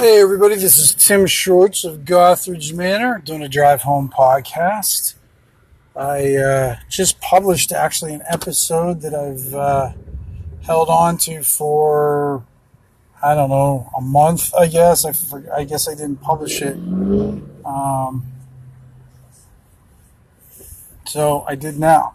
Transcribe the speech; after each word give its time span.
Hey, 0.00 0.20
everybody, 0.20 0.54
this 0.54 0.78
is 0.78 0.94
Tim 0.94 1.26
Shorts 1.26 1.82
of 1.84 2.04
Gothridge 2.04 2.72
Manor 2.72 3.18
doing 3.18 3.42
a 3.42 3.48
drive 3.48 3.82
home 3.82 4.08
podcast. 4.08 5.16
I 5.96 6.36
uh, 6.36 6.76
just 6.88 7.20
published 7.20 7.72
actually 7.72 8.14
an 8.14 8.22
episode 8.30 9.00
that 9.00 9.12
I've 9.12 9.52
uh, 9.52 9.90
held 10.62 10.88
on 10.88 11.18
to 11.18 11.42
for, 11.42 12.44
I 13.20 13.34
don't 13.34 13.50
know, 13.50 13.90
a 13.98 14.00
month, 14.00 14.54
I 14.54 14.68
guess. 14.68 15.04
I, 15.04 15.10
for, 15.10 15.44
I 15.52 15.64
guess 15.64 15.88
I 15.88 15.96
didn't 15.96 16.20
publish 16.20 16.62
it. 16.62 16.76
Um, 17.64 18.24
so 21.06 21.44
I 21.48 21.56
did 21.56 21.76
now. 21.76 22.14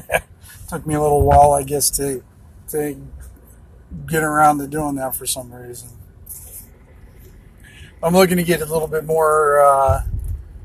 Took 0.70 0.86
me 0.86 0.94
a 0.94 1.02
little 1.02 1.26
while, 1.26 1.52
I 1.52 1.62
guess, 1.62 1.90
to, 1.98 2.24
to 2.68 2.98
get 4.06 4.22
around 4.22 4.60
to 4.60 4.66
doing 4.66 4.94
that 4.94 5.14
for 5.14 5.26
some 5.26 5.52
reason. 5.52 5.90
I'm 8.00 8.14
looking 8.14 8.36
to 8.36 8.44
get 8.44 8.60
a 8.60 8.64
little 8.64 8.86
bit 8.86 9.04
more 9.04 9.60
uh, 9.60 10.02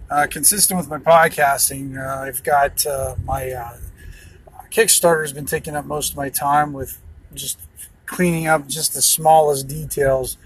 uh, 0.07 0.27
consistent 0.29 0.77
with 0.77 0.87
my 0.87 0.99
podcasting. 0.99 1.97
Uh, 1.97 2.21
I've 2.21 2.43
got 2.43 2.85
uh, 2.85 3.15
my 3.25 3.49
uh, 3.49 3.77
Kickstarter 4.69 5.21
has 5.21 5.33
been 5.33 5.47
taking 5.47 5.75
up 5.75 5.83
most 5.85 6.11
of 6.11 6.17
my 6.17 6.29
time 6.29 6.73
with 6.73 7.01
just 7.33 7.59
cleaning 8.05 8.45
up 8.45 8.67
just 8.67 8.93
the 8.93 9.01
smallest 9.01 9.67
details. 9.67 10.37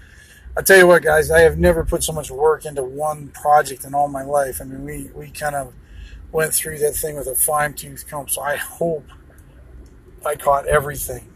I 0.56 0.62
tell 0.62 0.78
you 0.78 0.86
what, 0.86 1.02
guys, 1.02 1.30
I 1.30 1.40
have 1.40 1.58
never 1.58 1.84
put 1.84 2.02
so 2.02 2.14
much 2.14 2.30
work 2.30 2.64
into 2.64 2.82
one 2.82 3.28
project 3.28 3.84
in 3.84 3.94
all 3.94 4.08
my 4.08 4.22
life. 4.22 4.62
I 4.62 4.64
mean, 4.64 4.82
we, 4.82 5.10
we 5.14 5.30
kind 5.30 5.56
of 5.56 5.74
went 6.32 6.54
through 6.54 6.78
that 6.78 6.94
thing 6.94 7.16
with 7.16 7.26
a 7.26 7.34
fine 7.34 7.74
tooth 7.74 8.06
comb, 8.08 8.28
so 8.28 8.40
I 8.40 8.56
hope 8.56 9.04
I 10.24 10.36
caught 10.36 10.66
everything. 10.66 11.30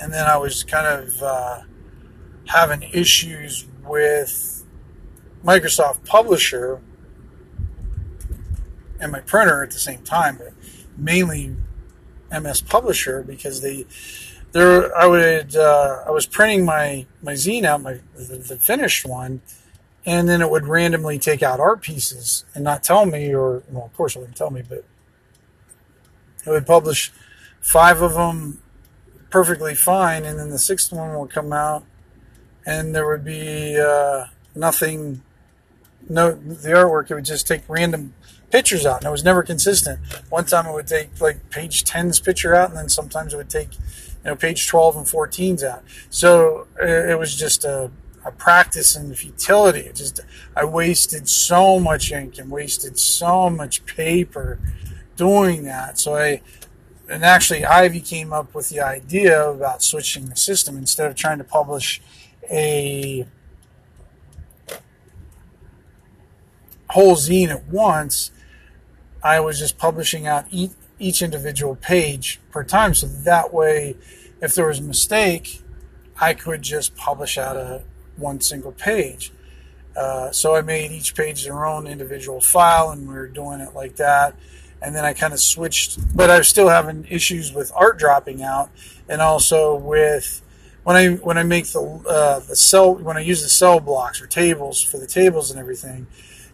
And 0.00 0.12
then 0.12 0.26
I 0.26 0.36
was 0.36 0.64
kind 0.64 0.86
of 0.88 1.22
uh, 1.22 1.60
having 2.46 2.82
issues 2.82 3.68
with 3.90 4.64
Microsoft 5.44 6.04
Publisher 6.06 6.80
and 9.00 9.10
my 9.10 9.20
printer 9.20 9.62
at 9.62 9.70
the 9.70 9.78
same 9.78 10.02
time, 10.02 10.38
but 10.38 10.52
mainly 10.96 11.56
MS 12.30 12.60
Publisher 12.62 13.22
because 13.22 13.60
they 13.60 13.86
there 14.52 14.96
I 14.96 15.06
would 15.06 15.56
uh, 15.56 16.04
I 16.06 16.10
was 16.10 16.26
printing 16.26 16.64
my 16.64 17.06
my 17.22 17.32
zine 17.32 17.64
out 17.64 17.82
my 17.82 18.00
the, 18.14 18.36
the, 18.36 18.56
finished 18.56 19.06
one, 19.06 19.42
and 20.04 20.28
then 20.28 20.42
it 20.42 20.50
would 20.50 20.66
randomly 20.66 21.18
take 21.18 21.42
out 21.42 21.60
art 21.60 21.82
pieces 21.82 22.44
and 22.54 22.64
not 22.64 22.82
tell 22.82 23.06
me, 23.06 23.34
or 23.34 23.62
well, 23.70 23.84
of 23.84 23.96
course 23.96 24.16
it 24.16 24.20
wouldn't 24.20 24.36
tell 24.36 24.50
me, 24.50 24.62
but 24.68 24.84
it 26.46 26.50
would 26.50 26.66
publish 26.66 27.12
five 27.60 28.02
of 28.02 28.14
them 28.14 28.60
perfectly 29.30 29.74
fine, 29.74 30.24
and 30.24 30.38
then 30.38 30.50
the 30.50 30.58
sixth 30.58 30.92
one 30.92 31.16
would 31.18 31.30
come 31.30 31.52
out 31.52 31.84
and 32.66 32.94
there 32.94 33.06
would 33.06 33.24
be 33.24 33.78
uh, 33.78 34.26
nothing. 34.54 35.22
No, 36.08 36.32
the 36.32 36.70
artwork 36.70 37.10
it 37.10 37.14
would 37.14 37.24
just 37.24 37.46
take 37.46 37.62
random 37.68 38.14
pictures 38.50 38.84
out, 38.84 38.98
and 38.98 39.06
it 39.06 39.10
was 39.10 39.24
never 39.24 39.42
consistent. 39.42 40.00
One 40.28 40.44
time 40.44 40.66
it 40.66 40.72
would 40.72 40.86
take 40.86 41.20
like 41.20 41.50
page 41.50 41.84
10's 41.84 42.20
picture 42.20 42.54
out, 42.54 42.70
and 42.70 42.78
then 42.78 42.88
sometimes 42.88 43.32
it 43.32 43.36
would 43.36 43.50
take 43.50 43.74
you 43.74 43.80
know 44.26 44.36
page 44.36 44.66
12 44.66 44.96
and 44.96 45.06
14's 45.06 45.62
out. 45.62 45.82
So 46.10 46.66
it 46.80 47.18
was 47.18 47.36
just 47.36 47.64
a, 47.64 47.90
a 48.24 48.32
practice 48.32 48.96
in 48.96 49.14
futility. 49.14 49.80
It 49.80 49.96
just 49.96 50.20
I 50.56 50.64
wasted 50.64 51.28
so 51.28 51.78
much 51.78 52.12
ink 52.12 52.38
and 52.38 52.50
wasted 52.50 52.98
so 52.98 53.50
much 53.50 53.84
paper 53.86 54.58
doing 55.16 55.64
that. 55.64 55.98
So 55.98 56.16
I 56.16 56.40
and 57.08 57.24
actually 57.24 57.64
Ivy 57.64 58.00
came 58.00 58.32
up 58.32 58.54
with 58.54 58.68
the 58.68 58.80
idea 58.80 59.50
about 59.50 59.82
switching 59.82 60.26
the 60.26 60.36
system 60.36 60.76
instead 60.76 61.10
of 61.10 61.16
trying 61.16 61.38
to 61.38 61.44
publish 61.44 62.00
a 62.50 63.26
whole 66.90 67.16
zine 67.16 67.48
at 67.48 67.66
once, 67.68 68.30
I 69.22 69.40
was 69.40 69.58
just 69.58 69.78
publishing 69.78 70.26
out 70.26 70.46
each, 70.50 71.22
individual 71.22 71.76
page 71.76 72.40
per 72.50 72.62
time. 72.62 72.94
So 72.94 73.06
that 73.06 73.54
way, 73.54 73.96
if 74.42 74.54
there 74.54 74.66
was 74.66 74.80
a 74.80 74.82
mistake, 74.82 75.62
I 76.20 76.34
could 76.34 76.62
just 76.62 76.94
publish 76.94 77.38
out 77.38 77.56
a 77.56 77.82
one 78.16 78.40
single 78.40 78.72
page. 78.72 79.32
Uh, 79.96 80.30
so 80.30 80.54
I 80.54 80.60
made 80.60 80.92
each 80.92 81.14
page 81.14 81.44
their 81.44 81.64
own 81.64 81.86
individual 81.86 82.40
file, 82.40 82.90
and 82.90 83.08
we 83.08 83.14
were 83.14 83.28
doing 83.28 83.60
it 83.60 83.74
like 83.74 83.96
that. 83.96 84.34
And 84.82 84.94
then 84.94 85.04
I 85.04 85.12
kind 85.12 85.32
of 85.32 85.40
switched, 85.40 86.16
but 86.16 86.30
I 86.30 86.38
was 86.38 86.48
still 86.48 86.68
having 86.68 87.06
issues 87.08 87.52
with 87.52 87.72
art 87.74 87.98
dropping 87.98 88.42
out, 88.42 88.70
and 89.08 89.20
also 89.20 89.74
with 89.74 90.42
when 90.84 90.96
I 90.96 91.08
when 91.16 91.38
I 91.38 91.42
make 91.42 91.66
the 91.66 91.80
uh, 91.80 92.40
the 92.40 92.56
cell 92.56 92.94
when 92.94 93.16
I 93.16 93.20
use 93.20 93.42
the 93.42 93.48
cell 93.48 93.80
blocks 93.80 94.20
or 94.20 94.26
tables 94.26 94.82
for 94.82 94.98
the 94.98 95.06
tables 95.06 95.50
and 95.50 95.60
everything, 95.60 96.06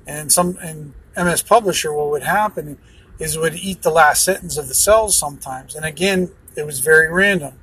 and 0.06 0.30
some 0.30 0.58
in 0.58 0.94
MS 1.16 1.42
Publisher, 1.42 1.92
what 1.92 2.10
would 2.10 2.22
happen 2.22 2.78
is 3.18 3.36
it 3.36 3.40
would 3.40 3.54
eat 3.54 3.82
the 3.82 3.90
last 3.90 4.24
sentence 4.24 4.56
of 4.56 4.68
the 4.68 4.74
cells 4.74 5.16
sometimes, 5.16 5.74
and 5.74 5.84
again, 5.84 6.30
it 6.56 6.66
was 6.66 6.80
very 6.80 7.10
random. 7.10 7.54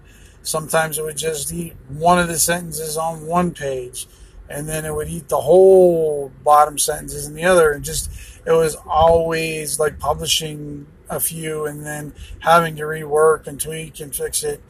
Sometimes 0.42 0.98
it 0.98 1.04
would 1.04 1.18
just 1.18 1.54
eat 1.54 1.74
one 1.88 2.20
of 2.20 2.28
the 2.28 2.40
sentences 2.40 2.98
on 2.98 3.26
one 3.26 3.52
page, 3.52 4.08
and 4.50 4.68
then 4.68 4.86
it 4.86 4.94
would 4.94 5.08
eat 5.10 5.30
the 5.30 5.42
whole 5.42 6.32
bottom 6.44 6.78
sentences 6.78 7.28
in 7.28 7.34
the 7.34 7.46
other, 7.46 7.72
and 7.72 7.84
just 7.84 8.10
it 8.46 8.52
was 8.52 8.76
always 8.88 9.80
like 9.80 10.00
publishing 10.00 10.88
a 11.10 11.20
few 11.20 11.66
and 11.66 11.86
then 11.86 12.14
having 12.40 12.76
to 12.78 12.84
rework 12.84 13.46
and 13.48 13.60
tweak 13.60 14.00
and 14.00 14.16
fix 14.16 14.44
it 14.44 14.62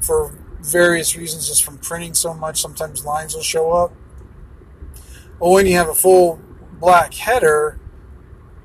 for 0.00 0.36
various 0.60 1.16
reasons, 1.16 1.48
just 1.48 1.64
from 1.64 1.78
printing 1.78 2.14
so 2.14 2.34
much. 2.34 2.60
Sometimes 2.60 3.04
lines 3.04 3.34
will 3.34 3.42
show 3.42 3.72
up. 3.72 3.92
But 5.38 5.50
when 5.50 5.66
you 5.66 5.74
have 5.76 5.88
a 5.88 5.94
full 5.94 6.40
black 6.78 7.14
header 7.14 7.78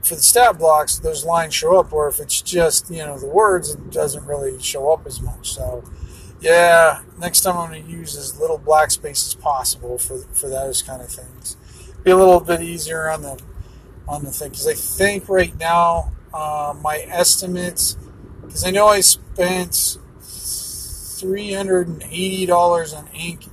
for 0.04 0.16
the 0.16 0.22
stat 0.22 0.58
blocks, 0.58 1.00
those 1.00 1.26
lines 1.26 1.56
show 1.56 1.80
up. 1.80 1.94
Or 1.94 2.08
if 2.08 2.20
it's 2.20 2.42
just 2.42 2.90
you 2.92 3.06
know 3.06 3.18
the 3.18 3.28
words, 3.28 3.70
it 3.70 3.92
doesn't 3.92 4.26
really 4.26 4.62
show 4.62 4.92
up 4.92 5.06
as 5.06 5.22
much. 5.22 5.54
So 5.54 5.84
yeah, 6.46 7.02
next 7.18 7.42
time 7.42 7.58
I'm 7.58 7.72
going 7.72 7.84
to 7.84 7.90
use 7.90 8.16
as 8.16 8.40
little 8.40 8.60
black 8.60 8.92
space 8.92 9.26
as 9.26 9.34
possible 9.34 9.98
for 9.98 10.20
for 10.32 10.48
those 10.48 10.84
kind 10.84 11.02
of 11.02 11.10
things. 11.10 11.58
Be 12.04 12.12
a 12.12 12.16
little 12.16 12.40
bit 12.40 12.62
easier 12.62 13.10
on 13.10 13.24
the 13.24 13.42
on 14.08 14.24
the 14.24 14.30
thing 14.30 14.50
because 14.50 14.68
I 14.68 14.76
think 14.76 15.28
right 15.28 15.58
now 15.58 16.14
uh, 16.32 16.76
my 16.80 17.04
estimates 17.08 17.98
because 18.44 18.64
I 18.64 18.70
know 18.70 18.86
I 18.86 19.02
spent 19.02 19.98
three 20.22 21.54
hundred 21.54 21.88
and 21.88 22.04
eighty 22.04 22.46
dollars 22.46 22.94
on 22.94 23.08
ink 23.08 23.46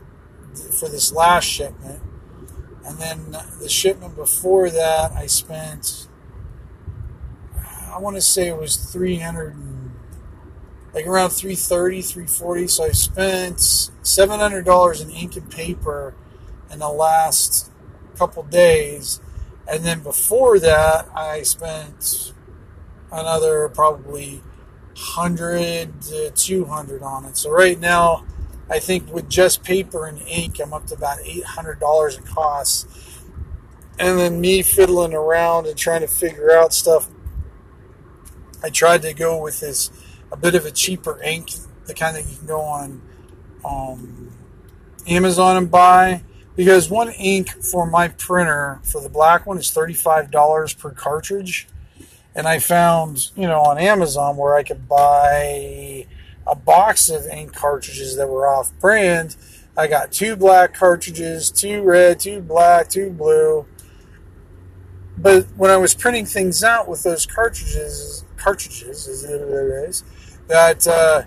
for 0.78 0.90
this 0.90 1.12
last 1.14 1.44
shipment, 1.44 2.02
and 2.84 2.98
then 2.98 3.34
the 3.58 3.70
shipment 3.70 4.16
before 4.16 4.68
that 4.68 5.12
I 5.12 5.26
spent 5.28 6.08
I 7.90 7.98
want 7.98 8.16
to 8.16 8.22
say 8.22 8.48
it 8.48 8.58
was 8.58 8.76
three 8.76 9.18
hundred 9.18 9.54
like 10.94 11.06
around 11.06 11.30
330 11.30 12.02
340 12.02 12.68
so 12.68 12.84
i 12.84 12.90
spent 12.90 13.56
$700 13.58 15.02
in 15.02 15.10
ink 15.10 15.36
and 15.36 15.50
paper 15.50 16.14
in 16.70 16.78
the 16.78 16.88
last 16.88 17.70
couple 18.16 18.42
days 18.42 19.20
and 19.68 19.84
then 19.84 20.02
before 20.02 20.58
that 20.58 21.08
i 21.14 21.42
spent 21.42 22.32
another 23.12 23.68
probably 23.68 24.42
100 24.94 26.02
to 26.02 26.30
200 26.30 27.02
on 27.02 27.24
it. 27.24 27.36
So 27.36 27.50
right 27.50 27.78
now, 27.78 28.24
I 28.70 28.78
think 28.78 29.12
with 29.12 29.28
just 29.28 29.62
paper 29.62 30.06
and 30.06 30.20
ink, 30.22 30.60
I'm 30.60 30.72
up 30.72 30.86
to 30.86 30.94
about 30.94 31.18
$800 31.18 32.18
in 32.18 32.24
costs. 32.24 32.86
And 33.98 34.18
then 34.18 34.40
me 34.40 34.62
fiddling 34.62 35.14
around 35.14 35.66
and 35.66 35.76
trying 35.76 36.00
to 36.00 36.06
figure 36.06 36.50
out 36.50 36.72
stuff. 36.72 37.08
I 38.62 38.70
tried 38.70 39.02
to 39.02 39.12
go 39.12 39.40
with 39.40 39.60
this 39.60 39.90
a 40.32 40.36
bit 40.36 40.54
of 40.54 40.64
a 40.64 40.70
cheaper 40.70 41.22
ink, 41.22 41.50
the 41.86 41.94
kind 41.94 42.16
that 42.16 42.26
you 42.26 42.36
can 42.36 42.46
go 42.46 42.60
on 42.60 43.02
um, 43.64 44.32
Amazon 45.06 45.56
and 45.56 45.70
buy. 45.70 46.22
Because 46.56 46.90
one 46.90 47.10
ink 47.10 47.50
for 47.62 47.86
my 47.86 48.08
printer 48.08 48.80
for 48.82 49.00
the 49.00 49.08
black 49.08 49.46
one 49.46 49.58
is 49.58 49.70
$35 49.70 50.78
per 50.78 50.90
cartridge. 50.90 51.68
And 52.34 52.46
I 52.46 52.58
found, 52.58 53.30
you 53.36 53.46
know, 53.46 53.60
on 53.60 53.78
Amazon 53.78 54.36
where 54.36 54.54
I 54.54 54.62
could 54.62 54.88
buy 54.88 56.06
a 56.46 56.54
box 56.54 57.08
of 57.08 57.26
ink 57.26 57.54
cartridges 57.54 58.16
that 58.16 58.26
were 58.26 58.46
off 58.46 58.72
brand. 58.80 59.36
I 59.76 59.86
got 59.86 60.12
two 60.12 60.36
black 60.36 60.74
cartridges, 60.74 61.50
two 61.50 61.82
red, 61.82 62.20
two 62.20 62.40
black, 62.40 62.88
two 62.88 63.10
blue. 63.10 63.66
But 65.16 65.46
when 65.56 65.70
I 65.70 65.76
was 65.76 65.94
printing 65.94 66.26
things 66.26 66.64
out 66.64 66.88
with 66.88 67.02
those 67.02 67.26
cartridges, 67.26 68.24
cartridges 68.36 69.06
is 69.06 69.24
that 70.48 70.86
uh, 70.86 71.22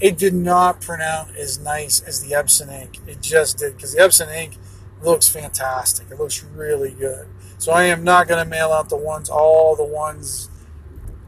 it 0.00 0.18
did 0.18 0.34
not 0.34 0.80
print 0.80 1.02
out 1.02 1.34
as 1.36 1.58
nice 1.58 2.00
as 2.00 2.22
the 2.22 2.34
Epson 2.34 2.72
ink. 2.72 2.98
It 3.06 3.20
just 3.20 3.58
did 3.58 3.76
because 3.76 3.94
the 3.94 4.00
Epson 4.00 4.34
ink 4.34 4.56
looks 5.02 5.28
fantastic. 5.28 6.10
It 6.10 6.18
looks 6.18 6.42
really 6.42 6.92
good. 6.92 7.28
So 7.58 7.72
I 7.72 7.84
am 7.84 8.04
not 8.04 8.28
going 8.28 8.42
to 8.42 8.48
mail 8.48 8.72
out 8.72 8.88
the 8.88 8.96
ones, 8.96 9.30
all 9.30 9.76
the 9.76 9.84
ones. 9.84 10.50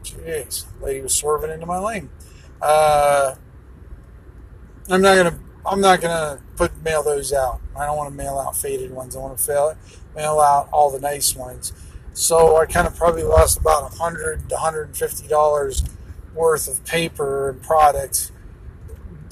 Jeez, 0.03 0.65
lady 0.81 1.01
was 1.01 1.13
swerving 1.13 1.51
into 1.51 1.65
my 1.65 1.79
lane. 1.79 2.09
Uh, 2.61 3.35
I'm 4.89 5.01
not 5.01 5.15
gonna. 5.15 5.39
I'm 5.65 5.81
not 5.81 5.99
gonna 5.99 6.41
put 6.55 6.81
mail 6.81 7.03
those 7.03 7.33
out. 7.33 7.59
I 7.75 7.85
don't 7.85 7.97
want 7.97 8.09
to 8.09 8.15
mail 8.15 8.39
out 8.39 8.55
faded 8.55 8.91
ones. 8.91 9.15
I 9.15 9.19
want 9.19 9.37
to 9.37 9.51
mail, 9.51 9.77
mail 10.15 10.39
out 10.39 10.69
all 10.71 10.89
the 10.89 10.99
nice 10.99 11.35
ones. 11.35 11.73
So 12.13 12.57
I 12.57 12.65
kind 12.65 12.87
of 12.87 12.95
probably 12.95 13.23
lost 13.23 13.59
about 13.59 13.91
a 13.91 13.95
hundred 13.97 14.47
to 14.49 14.55
150 14.55 15.27
dollars 15.27 15.83
worth 16.37 16.67
of 16.67 16.85
paper 16.85 17.49
and 17.49 17.61
product 17.61 18.31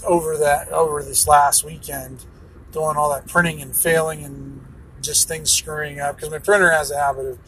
over 0.05 0.37
that 0.37 0.69
over 0.69 1.01
this 1.03 1.27
last 1.27 1.63
weekend, 1.63 2.25
doing 2.71 2.97
all 2.97 3.13
that 3.13 3.27
printing 3.27 3.61
and 3.61 3.75
failing 3.75 4.23
and 4.23 4.65
just 5.01 5.27
things 5.27 5.51
screwing 5.51 5.99
up 5.99 6.15
because 6.15 6.31
my 6.31 6.39
printer 6.39 6.71
has 6.71 6.91
a 6.91 6.97
habit 6.97 7.25
of 7.25 7.39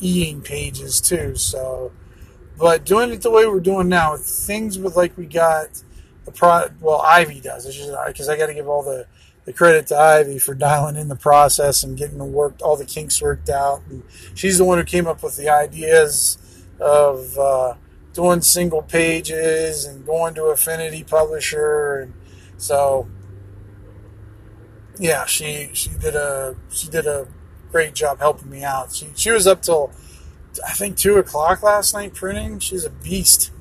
eating 0.00 0.42
pages 0.42 1.00
too. 1.00 1.34
So 1.36 1.92
but 2.58 2.84
doing 2.84 3.10
it 3.10 3.22
the 3.22 3.30
way 3.30 3.46
we're 3.46 3.60
doing 3.60 3.88
now, 3.88 4.16
things 4.16 4.78
with 4.78 4.96
like 4.96 5.16
we 5.16 5.26
got 5.26 5.82
the 6.24 6.32
pro, 6.32 6.68
well, 6.80 7.02
Ivy 7.02 7.40
does. 7.40 7.66
it's 7.66 7.76
just 7.76 7.92
because 8.06 8.28
I 8.28 8.36
got 8.36 8.46
to 8.46 8.54
give 8.54 8.68
all 8.68 8.82
the, 8.82 9.06
the 9.44 9.52
credit 9.52 9.86
to 9.88 9.96
Ivy 9.96 10.38
for 10.38 10.54
dialing 10.54 10.96
in 10.96 11.08
the 11.08 11.16
process 11.16 11.82
and 11.82 11.98
getting 11.98 12.18
the 12.18 12.24
work, 12.24 12.54
all 12.62 12.76
the 12.76 12.86
kinks 12.86 13.20
worked 13.20 13.50
out. 13.50 13.82
And 13.90 14.02
she's 14.34 14.58
the 14.58 14.64
one 14.64 14.78
who 14.78 14.84
came 14.84 15.06
up 15.06 15.22
with 15.22 15.36
the 15.36 15.50
ideas 15.50 16.38
of 16.80 17.38
uh, 17.38 17.74
doing 18.16 18.40
single 18.40 18.82
pages 18.82 19.84
and 19.84 20.04
going 20.06 20.34
to 20.34 20.44
Affinity 20.46 21.04
Publisher, 21.04 22.00
and 22.00 22.14
so 22.56 23.08
yeah, 24.98 25.26
she 25.26 25.70
she 25.74 25.90
did 25.90 26.14
a 26.16 26.56
she 26.70 26.88
did 26.88 27.06
a 27.06 27.28
great 27.70 27.94
job 27.94 28.18
helping 28.18 28.50
me 28.50 28.64
out. 28.64 28.92
She 28.94 29.08
she 29.14 29.30
was 29.30 29.46
up 29.46 29.62
till 29.62 29.92
I 30.66 30.72
think 30.72 30.96
two 30.96 31.16
o'clock 31.16 31.62
last 31.62 31.94
night 31.94 32.14
printing. 32.14 32.58
She's 32.58 32.84
a 32.84 32.90
beast 32.90 33.52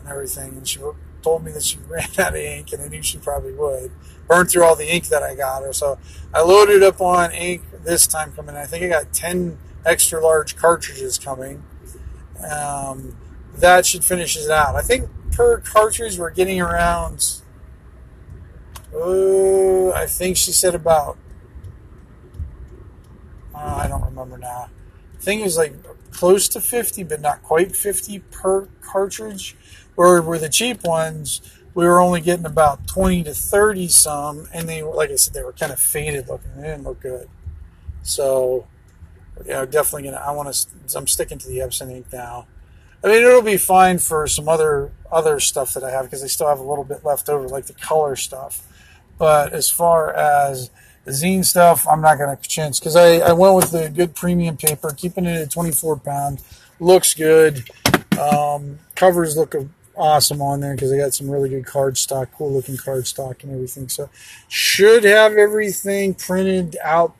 and 0.00 0.08
everything. 0.08 0.50
And 0.56 0.66
she 0.66 0.80
told 1.22 1.44
me 1.44 1.52
that 1.52 1.62
she 1.62 1.78
ran 1.88 2.08
out 2.18 2.30
of 2.30 2.36
ink, 2.36 2.72
and 2.72 2.82
I 2.82 2.88
knew 2.88 3.02
she 3.02 3.18
probably 3.18 3.52
would. 3.52 3.90
burn 4.26 4.46
through 4.46 4.64
all 4.64 4.76
the 4.76 4.92
ink 4.92 5.08
that 5.08 5.22
I 5.22 5.34
got 5.34 5.62
her. 5.62 5.72
So 5.72 5.98
I 6.32 6.42
loaded 6.42 6.82
up 6.82 7.00
on 7.00 7.32
ink 7.32 7.62
this 7.84 8.06
time 8.06 8.32
coming. 8.32 8.56
I 8.56 8.64
think 8.64 8.84
I 8.84 8.88
got 8.88 9.12
ten 9.12 9.58
extra 9.84 10.22
large 10.22 10.56
cartridges 10.56 11.18
coming. 11.18 11.62
Um, 12.50 13.16
that 13.56 13.86
should 13.86 14.04
finish 14.04 14.36
it 14.36 14.50
out. 14.50 14.76
I 14.76 14.82
think 14.82 15.08
per 15.32 15.58
cartridge 15.58 16.18
we're 16.18 16.30
getting 16.30 16.60
around. 16.60 17.40
Uh, 18.94 19.90
I 19.90 20.06
think 20.06 20.36
she 20.36 20.52
said 20.52 20.74
about. 20.74 21.18
Uh, 23.54 23.82
I 23.84 23.88
don't 23.88 24.04
remember 24.04 24.38
now. 24.38 24.70
I 25.14 25.22
think 25.22 25.42
it 25.42 25.44
was 25.44 25.56
like 25.58 25.74
close 26.12 26.48
to 26.48 26.60
50, 26.60 27.04
but 27.04 27.20
not 27.20 27.42
quite 27.42 27.76
50 27.76 28.20
per 28.30 28.68
cartridge. 28.80 29.56
Where 29.94 30.22
were 30.22 30.38
the 30.38 30.48
cheap 30.48 30.82
ones, 30.84 31.42
we 31.74 31.86
were 31.86 32.00
only 32.00 32.20
getting 32.20 32.46
about 32.46 32.86
20 32.88 33.24
to 33.24 33.34
30 33.34 33.88
some, 33.88 34.48
and 34.52 34.68
they 34.68 34.82
were, 34.82 34.94
like 34.94 35.10
I 35.10 35.16
said, 35.16 35.34
they 35.34 35.42
were 35.42 35.52
kind 35.52 35.72
of 35.72 35.78
faded 35.78 36.28
looking. 36.28 36.50
They 36.56 36.68
didn't 36.68 36.84
look 36.84 37.00
good. 37.00 37.28
So, 38.02 38.66
yeah, 39.44 39.64
definitely 39.66 40.04
gonna. 40.04 40.22
I 40.24 40.32
want 40.32 40.52
to. 40.52 40.98
I'm 40.98 41.06
sticking 41.06 41.38
to 41.38 41.48
the 41.48 41.58
Epson 41.58 41.90
ink 41.90 42.06
now. 42.12 42.46
I 43.02 43.08
mean, 43.08 43.22
it'll 43.22 43.42
be 43.42 43.56
fine 43.56 43.98
for 43.98 44.26
some 44.26 44.48
other 44.48 44.90
other 45.10 45.40
stuff 45.40 45.74
that 45.74 45.82
I 45.82 45.90
have 45.90 46.04
because 46.04 46.22
I 46.22 46.26
still 46.26 46.48
have 46.48 46.60
a 46.60 46.64
little 46.64 46.84
bit 46.84 47.04
left 47.04 47.28
over, 47.28 47.48
like 47.48 47.66
the 47.66 47.72
color 47.74 48.14
stuff. 48.16 48.66
But 49.18 49.52
as 49.52 49.70
far 49.70 50.12
as 50.14 50.70
the 51.04 51.10
zine 51.10 51.44
stuff, 51.44 51.86
I'm 51.88 52.00
not 52.00 52.18
going 52.18 52.36
to 52.36 52.48
chance 52.48 52.78
because 52.78 52.96
I, 52.96 53.16
I 53.18 53.32
went 53.32 53.56
with 53.56 53.70
the 53.70 53.88
good 53.88 54.14
premium 54.14 54.56
paper, 54.56 54.92
keeping 54.96 55.26
it 55.26 55.40
at 55.40 55.50
24 55.50 55.98
pound. 55.98 56.42
Looks 56.78 57.14
good. 57.14 57.68
Um, 58.18 58.78
covers 58.94 59.36
look 59.36 59.54
awesome 59.96 60.40
on 60.40 60.60
there 60.60 60.74
because 60.74 60.92
I 60.92 60.96
got 60.96 61.14
some 61.14 61.30
really 61.30 61.48
good 61.48 61.66
card 61.66 61.98
stock, 61.98 62.30
cool 62.36 62.52
looking 62.52 62.76
card 62.76 63.06
stock 63.06 63.42
and 63.42 63.52
everything. 63.52 63.88
So 63.88 64.08
should 64.48 65.04
have 65.04 65.34
everything 65.34 66.14
printed 66.14 66.76
out 66.82 67.14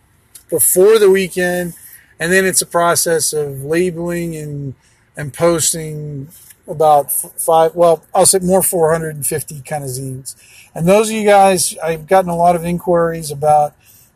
before 0.48 0.98
the 0.98 1.10
weekend, 1.10 1.74
and 2.18 2.32
then 2.32 2.44
it's 2.44 2.62
a 2.62 2.66
process 2.66 3.32
of 3.32 3.64
labeling 3.64 4.36
and 4.36 4.74
and 5.16 5.32
posting 5.32 6.28
about 6.68 7.12
five, 7.12 7.74
well, 7.74 8.04
I'll 8.14 8.26
say 8.26 8.38
more 8.38 8.62
450 8.62 9.60
kind 9.62 9.84
of 9.84 9.90
zines. 9.90 10.36
And 10.74 10.86
those 10.86 11.08
of 11.08 11.16
you 11.16 11.24
guys, 11.24 11.76
I've 11.82 12.06
gotten 12.06 12.30
a 12.30 12.36
lot 12.36 12.56
of 12.56 12.64
inquiries 12.64 13.30
about, 13.30 13.74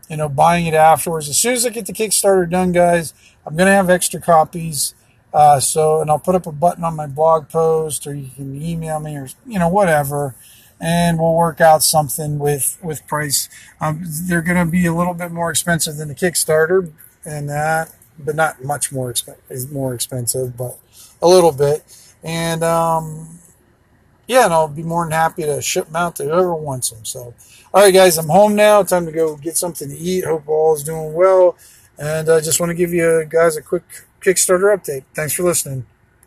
you 0.08 0.16
know, 0.16 0.28
buying 0.28 0.66
it 0.66 0.74
afterwards. 0.74 1.28
As 1.28 1.38
soon 1.38 1.54
as 1.54 1.66
I 1.66 1.70
get 1.70 1.86
the 1.86 1.92
Kickstarter 1.92 2.48
done, 2.48 2.72
guys, 2.72 3.12
I'm 3.44 3.56
going 3.56 3.66
to 3.66 3.72
have 3.72 3.90
extra 3.90 4.20
copies. 4.20 4.94
Uh, 5.32 5.58
so, 5.58 6.00
and 6.00 6.10
I'll 6.10 6.20
put 6.20 6.36
up 6.36 6.46
a 6.46 6.52
button 6.52 6.84
on 6.84 6.94
my 6.94 7.08
blog 7.08 7.48
post 7.48 8.06
or 8.06 8.14
you 8.14 8.30
can 8.34 8.62
email 8.62 9.00
me 9.00 9.16
or, 9.16 9.28
you 9.44 9.58
know, 9.58 9.68
whatever. 9.68 10.36
And 10.80 11.18
we'll 11.18 11.34
work 11.34 11.60
out 11.60 11.82
something 11.82 12.38
with, 12.38 12.78
with 12.82 13.06
price. 13.06 13.48
Um, 13.80 14.02
they're 14.04 14.42
going 14.42 14.64
to 14.64 14.70
be 14.70 14.86
a 14.86 14.94
little 14.94 15.14
bit 15.14 15.32
more 15.32 15.50
expensive 15.50 15.96
than 15.96 16.08
the 16.08 16.14
Kickstarter 16.14 16.92
and 17.24 17.48
that, 17.48 17.94
but 18.18 18.36
not 18.36 18.62
much 18.62 18.92
more, 18.92 19.12
exp- 19.12 19.72
more 19.72 19.94
expensive, 19.94 20.56
but 20.56 20.78
a 21.22 21.28
little 21.28 21.52
bit. 21.52 21.82
And 22.22 22.62
um, 22.64 23.38
yeah, 24.26 24.44
and 24.44 24.54
I'll 24.54 24.68
be 24.68 24.82
more 24.82 25.04
than 25.04 25.12
happy 25.12 25.42
to 25.42 25.60
ship 25.60 25.86
them 25.86 25.96
out 25.96 26.16
to 26.16 26.24
whoever 26.24 26.54
wants 26.54 26.90
them. 26.90 27.04
So, 27.04 27.34
all 27.72 27.82
right, 27.82 27.92
guys, 27.92 28.16
I'm 28.18 28.28
home 28.28 28.54
now. 28.54 28.82
Time 28.82 29.06
to 29.06 29.12
go 29.12 29.36
get 29.36 29.56
something 29.56 29.88
to 29.88 29.96
eat. 29.96 30.24
Hope 30.24 30.48
all 30.48 30.74
is 30.74 30.84
doing 30.84 31.12
well. 31.12 31.56
And 31.98 32.28
I 32.28 32.40
just 32.40 32.58
want 32.60 32.70
to 32.70 32.74
give 32.74 32.92
you 32.92 33.24
guys 33.28 33.56
a 33.56 33.62
quick 33.62 33.84
Kickstarter 34.20 34.76
update. 34.76 35.04
Thanks 35.14 35.34
for 35.34 35.42
listening. 35.42 35.86